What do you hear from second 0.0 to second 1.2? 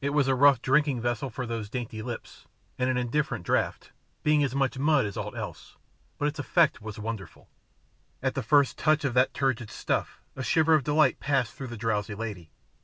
It was a rough drinking